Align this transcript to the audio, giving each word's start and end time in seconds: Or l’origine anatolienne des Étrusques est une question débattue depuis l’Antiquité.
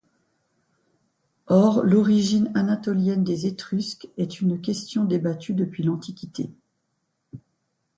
Or 1.45 1.83
l’origine 1.83 2.51
anatolienne 2.55 3.23
des 3.23 3.45
Étrusques 3.45 4.09
est 4.17 4.41
une 4.41 4.59
question 4.59 5.05
débattue 5.05 5.53
depuis 5.53 5.83
l’Antiquité. 5.83 6.49